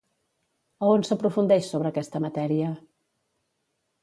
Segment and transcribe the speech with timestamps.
[0.85, 2.71] A on s'aprofundeix sobre aquesta matèria?